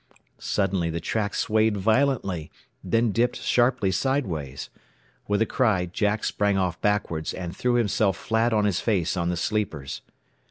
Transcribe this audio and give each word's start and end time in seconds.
Suddenly 0.39 0.89
the 0.89 0.99
track 0.99 1.35
swayed 1.35 1.77
violently, 1.77 2.49
then 2.83 3.11
dipped 3.11 3.35
sharply 3.37 3.91
sideways. 3.91 4.71
With 5.27 5.43
a 5.43 5.45
cry 5.45 5.85
Jack 5.85 6.23
sprang 6.23 6.57
off 6.57 6.81
backwards, 6.81 7.35
and 7.35 7.55
threw 7.55 7.75
himself 7.75 8.17
flat 8.17 8.51
on 8.51 8.65
his 8.65 8.79
face 8.79 9.15
on 9.15 9.29
the 9.29 9.37
sleepers. 9.37 10.01